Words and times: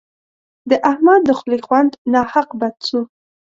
د 0.69 0.71
احمد 0.91 1.21
د 1.25 1.29
خولې 1.37 1.59
خوند 1.65 1.91
ناحق 2.13 2.49
بد 2.59 2.75
سو. 2.87 2.99